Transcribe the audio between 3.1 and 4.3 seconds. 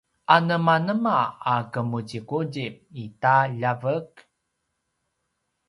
ta ljavek?